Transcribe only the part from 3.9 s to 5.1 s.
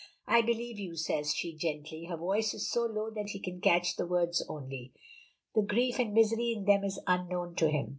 the words only;